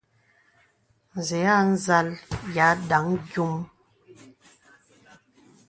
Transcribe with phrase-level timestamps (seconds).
[1.27, 2.07] Zə̀ a nzàl
[2.55, 3.55] y à ndaŋ yōm.